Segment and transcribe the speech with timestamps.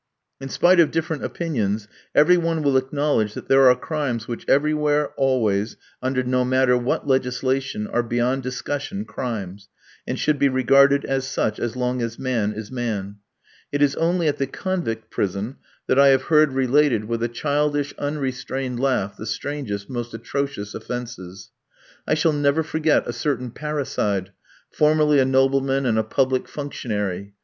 [0.39, 5.09] In spite of different opinions, every one will acknowledge that there are crimes which everywhere,
[5.15, 9.69] always, under no matter what legislation, are beyond discussion crimes,
[10.07, 13.17] and should be regarded as such as long as man is man.
[13.71, 17.93] It is only at the convict prison that I have heard related, with a childish,
[17.99, 21.51] unrestrained laugh, the strangest, most atrocious offences.
[22.07, 24.31] I shall never forget a certain parricide,
[24.71, 27.35] formerly a nobleman and a public functionary.